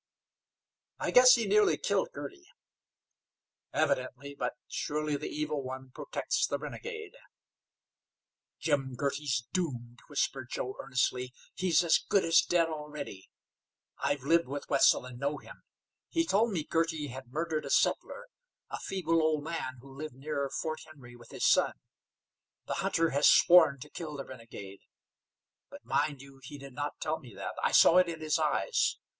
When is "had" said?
17.09-17.27